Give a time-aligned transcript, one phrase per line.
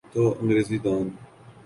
[0.13, 1.17] تو انگریزی دان۔